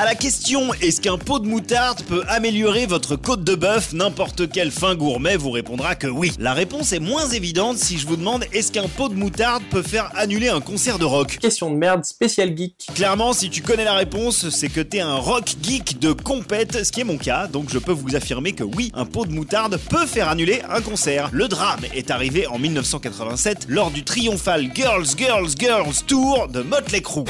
À 0.00 0.06
la 0.06 0.14
question 0.14 0.72
est-ce 0.80 0.98
qu'un 0.98 1.18
pot 1.18 1.40
de 1.40 1.46
moutarde 1.46 2.00
peut 2.04 2.24
améliorer 2.26 2.86
votre 2.86 3.16
côte 3.16 3.44
de 3.44 3.54
bœuf? 3.54 3.92
N'importe 3.92 4.50
quel 4.50 4.70
fin 4.70 4.94
gourmet 4.94 5.36
vous 5.36 5.50
répondra 5.50 5.94
que 5.94 6.06
oui. 6.06 6.32
La 6.38 6.54
réponse 6.54 6.94
est 6.94 7.00
moins 7.00 7.28
évidente 7.28 7.76
si 7.76 7.98
je 7.98 8.06
vous 8.06 8.16
demande 8.16 8.46
est-ce 8.54 8.72
qu'un 8.72 8.88
pot 8.88 9.10
de 9.10 9.14
moutarde 9.14 9.62
peut 9.70 9.82
faire 9.82 10.10
annuler 10.16 10.48
un 10.48 10.62
concert 10.62 10.98
de 10.98 11.04
rock? 11.04 11.36
Question 11.42 11.70
de 11.70 11.76
merde 11.76 12.06
spécial 12.06 12.56
geek. 12.56 12.86
Clairement, 12.94 13.34
si 13.34 13.50
tu 13.50 13.60
connais 13.60 13.84
la 13.84 13.92
réponse, 13.92 14.48
c'est 14.48 14.70
que 14.70 14.80
t'es 14.80 15.00
un 15.00 15.16
rock 15.16 15.54
geek 15.62 15.98
de 15.98 16.12
compète, 16.12 16.82
ce 16.82 16.90
qui 16.90 17.02
est 17.02 17.04
mon 17.04 17.18
cas, 17.18 17.46
donc 17.46 17.68
je 17.68 17.78
peux 17.78 17.92
vous 17.92 18.16
affirmer 18.16 18.54
que 18.54 18.64
oui, 18.64 18.90
un 18.94 19.04
pot 19.04 19.26
de 19.26 19.32
moutarde 19.32 19.78
peut 19.90 20.06
faire 20.06 20.30
annuler 20.30 20.62
un 20.70 20.80
concert. 20.80 21.28
Le 21.30 21.46
drame 21.46 21.80
est 21.94 22.10
arrivé 22.10 22.46
en 22.46 22.58
1987 22.58 23.66
lors 23.68 23.90
du 23.90 24.02
triomphal 24.02 24.70
Girls 24.74 25.08
Girls 25.18 25.50
Girls 25.58 26.06
Tour 26.06 26.48
de 26.48 26.62
Motley 26.62 27.02
Crue. 27.02 27.24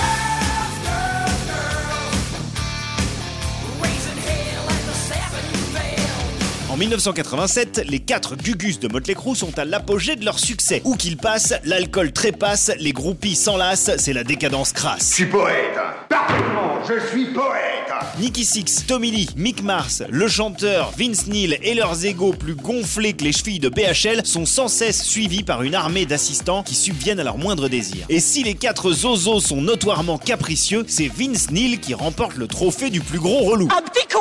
1987, 6.80 7.83
les 7.89 7.98
quatre 7.98 8.37
Gugus 8.37 8.80
de 8.80 8.88
Motley 8.88 9.15
Crue 9.15 9.37
sont 9.37 9.59
à 9.59 9.66
l'apogée 9.66 10.16
de 10.16 10.25
leur 10.25 10.38
succès. 10.38 10.80
Où 10.87 10.97
qu'ils 10.97 11.19
passent, 11.19 11.52
l'alcool 11.65 12.11
trépasse, 12.11 12.73
les 12.79 12.93
groupies 12.93 13.34
s'enlacent, 13.34 13.91
c'est 13.98 14.15
la 14.15 14.25
décadence 14.25 14.73
crasse. 14.73 15.11
Je 15.11 15.15
suis 15.16 15.27
poète. 15.27 15.79
Parfaitement, 16.09 16.79
je 16.88 17.07
suis 17.11 17.27
poète. 17.35 17.71
Nicky 18.19 18.45
Six, 18.45 18.87
Tommy 18.87 19.11
Lee, 19.11 19.29
Mick 19.37 19.62
Mars, 19.62 20.02
le 20.09 20.27
chanteur, 20.27 20.93
Vince 20.98 21.27
Neil 21.27 21.59
et 21.62 21.74
leurs 21.74 22.05
égaux 22.07 22.33
plus 22.33 22.55
gonflés 22.55 23.12
que 23.12 23.24
les 23.24 23.33
chevilles 23.33 23.59
de 23.59 23.69
BHL 23.69 24.24
sont 24.24 24.47
sans 24.47 24.69
cesse 24.69 25.02
suivis 25.02 25.43
par 25.43 25.62
une 25.62 25.74
armée 25.74 26.07
d'assistants 26.07 26.62
qui 26.62 26.74
subviennent 26.74 27.21
à 27.21 27.24
leurs 27.24 27.38
moindres 27.38 27.69
désirs. 27.69 28.07
Et 28.09 28.21
si 28.21 28.43
les 28.43 28.55
quatre 28.55 28.91
zozos 28.93 29.41
sont 29.41 29.60
notoirement 29.60 30.16
capricieux, 30.16 30.85
c'est 30.88 31.09
Vince 31.09 31.51
Neil 31.51 31.79
qui 31.79 31.93
remporte 31.93 32.37
le 32.37 32.47
trophée 32.47 32.88
du 32.88 33.01
plus 33.01 33.19
gros 33.19 33.41
relou. 33.41 33.69
Un 33.76 33.82
petit 33.82 34.07
con, 34.13 34.21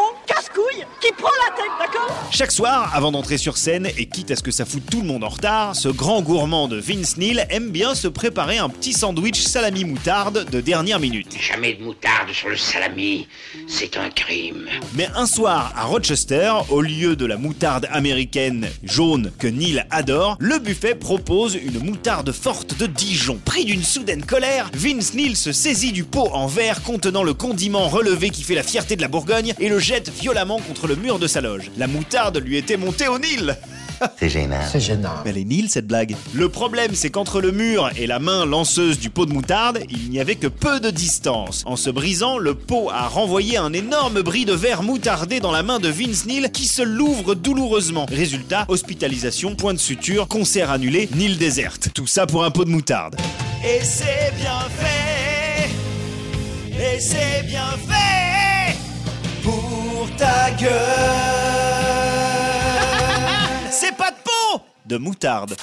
Chaque 2.39 2.53
soir, 2.53 2.91
avant 2.95 3.11
d'entrer 3.11 3.37
sur 3.37 3.57
scène, 3.57 3.89
et 3.97 4.05
quitte 4.05 4.31
à 4.31 4.37
ce 4.37 4.43
que 4.43 4.51
ça 4.51 4.63
foute 4.63 4.83
tout 4.89 5.01
le 5.01 5.07
monde 5.07 5.25
en 5.25 5.27
retard, 5.27 5.75
ce 5.75 5.89
grand 5.89 6.21
gourmand 6.21 6.69
de 6.69 6.77
Vince 6.77 7.17
Neil 7.17 7.45
aime 7.49 7.69
bien 7.69 7.95
se 7.95 8.07
préparer 8.07 8.59
un 8.59 8.69
petit 8.69 8.93
sandwich 8.93 9.41
salami 9.41 9.83
moutarde 9.83 10.49
de 10.49 10.61
dernière 10.61 11.01
minute. 11.01 11.35
Jamais 11.37 11.73
de 11.73 11.83
moutarde 11.83 12.31
sur 12.31 12.47
le 12.47 12.55
salami, 12.55 13.27
c'est 13.67 13.97
un 13.97 14.09
crime. 14.09 14.69
Mais 14.95 15.09
un 15.17 15.25
soir 15.25 15.73
à 15.75 15.83
Rochester, 15.83 16.53
au 16.69 16.79
lieu 16.79 17.17
de 17.17 17.25
la 17.25 17.35
moutarde 17.35 17.89
américaine 17.91 18.69
jaune 18.83 19.33
que 19.37 19.47
Neil 19.47 19.83
adore, 19.89 20.37
le 20.39 20.59
buffet 20.59 20.95
propose 20.95 21.55
une 21.55 21.83
moutarde 21.83 22.31
forte 22.31 22.77
de 22.77 22.85
Dijon. 22.85 23.37
Pris 23.43 23.65
d'une 23.65 23.83
soudaine 23.83 24.23
colère, 24.23 24.71
Vince 24.73 25.13
Neil 25.13 25.35
se 25.35 25.51
saisit 25.51 25.91
du 25.91 26.05
pot 26.05 26.29
en 26.31 26.47
verre 26.47 26.83
contenant 26.83 27.23
le 27.23 27.33
condiment 27.33 27.89
relevé 27.89 28.29
qui 28.29 28.43
fait 28.43 28.55
la 28.55 28.63
fierté 28.63 28.95
de 28.95 29.01
la 29.01 29.09
Bourgogne 29.09 29.53
et 29.59 29.67
le 29.67 29.79
jette 29.79 30.09
violemment 30.09 30.61
contre 30.61 30.87
le 30.87 30.95
mur 30.95 31.19
de 31.19 31.27
sa 31.27 31.41
loge. 31.41 31.69
La 31.77 31.87
moutarde 31.87 32.28
lui 32.37 32.57
était 32.57 32.77
montée 32.77 33.07
au 33.07 33.17
Nil 33.17 33.57
C'est 34.19 34.29
gênant. 34.29 34.55
C'est 34.71 34.79
gênant. 34.79 35.09
Elle 35.25 35.37
est 35.37 35.43
Nil 35.43 35.69
cette 35.69 35.87
blague. 35.87 36.15
Le 36.33 36.49
problème, 36.49 36.91
c'est 36.93 37.09
qu'entre 37.09 37.41
le 37.41 37.51
mur 37.51 37.89
et 37.97 38.07
la 38.07 38.19
main 38.19 38.45
lanceuse 38.45 38.99
du 38.99 39.09
pot 39.09 39.25
de 39.25 39.33
moutarde, 39.33 39.79
il 39.89 40.09
n'y 40.09 40.19
avait 40.19 40.35
que 40.35 40.47
peu 40.47 40.79
de 40.79 40.89
distance. 40.89 41.63
En 41.65 41.75
se 41.75 41.89
brisant, 41.89 42.37
le 42.37 42.55
pot 42.55 42.89
a 42.91 43.07
renvoyé 43.07 43.57
un 43.57 43.73
énorme 43.73 44.21
bris 44.21 44.45
de 44.45 44.53
verre 44.53 44.83
moutardé 44.83 45.39
dans 45.39 45.51
la 45.51 45.63
main 45.63 45.79
de 45.79 45.89
Vince 45.89 46.25
Neil 46.25 46.49
qui 46.51 46.65
se 46.65 46.81
l'ouvre 46.81 47.35
douloureusement. 47.35 48.05
Résultat, 48.09 48.65
hospitalisation, 48.67 49.55
point 49.55 49.73
de 49.73 49.79
suture, 49.79 50.27
concert 50.27 50.71
annulé, 50.71 51.09
Nil 51.15 51.37
déserte. 51.37 51.89
Tout 51.93 52.07
ça 52.07 52.25
pour 52.25 52.43
un 52.43 52.51
pot 52.51 52.65
de 52.65 52.69
moutarde. 52.69 53.15
Et 53.63 53.83
c'est 53.83 54.33
bien 54.39 54.59
fait 54.79 55.69
Et 56.81 56.99
c'est 56.99 57.45
bien 57.45 57.71
fait 57.87 58.77
Pour 59.43 60.07
ta 60.17 60.51
gueule 60.51 60.98
de 64.89 64.97
moutarde. 64.97 65.55